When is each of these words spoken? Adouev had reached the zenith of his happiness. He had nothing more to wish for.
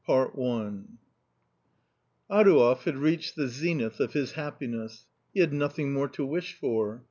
Adouev 0.09 0.97
had 2.85 2.97
reached 2.97 3.35
the 3.35 3.47
zenith 3.47 3.99
of 3.99 4.13
his 4.13 4.31
happiness. 4.31 5.05
He 5.31 5.41
had 5.41 5.53
nothing 5.53 5.93
more 5.93 6.07
to 6.07 6.25
wish 6.25 6.53
for. 6.53 6.99